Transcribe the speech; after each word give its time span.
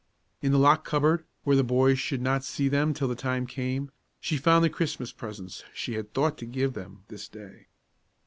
In 0.41 0.51
the 0.51 0.57
locked 0.57 0.83
cupboard, 0.83 1.25
where 1.43 1.55
the 1.55 1.63
boys 1.63 1.99
should 1.99 2.23
not 2.23 2.43
see 2.43 2.67
them 2.67 2.91
till 2.91 3.07
the 3.07 3.13
time 3.13 3.45
came, 3.45 3.91
she 4.19 4.35
found 4.35 4.65
the 4.65 4.69
Christmas 4.71 5.11
presents 5.11 5.63
she 5.75 5.93
had 5.93 6.11
thought 6.11 6.39
to 6.39 6.45
give 6.47 6.73
to 6.73 6.79
them 6.79 7.03
this 7.09 7.27
day. 7.27 7.67